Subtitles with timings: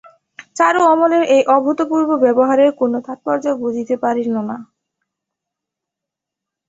[0.55, 4.57] চারু অমলের এই অভূতপূর্ব ব্যবহারের কোনো তাৎপর্য বুঝিতে পারিল না।